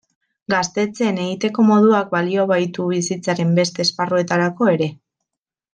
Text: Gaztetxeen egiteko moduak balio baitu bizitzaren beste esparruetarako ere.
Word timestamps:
Gaztetxeen 0.53 1.19
egiteko 1.25 1.65
moduak 1.67 2.09
balio 2.17 2.47
baitu 2.55 2.89
bizitzaren 2.95 3.53
beste 3.61 3.87
esparruetarako 3.87 4.73
ere. 4.77 4.95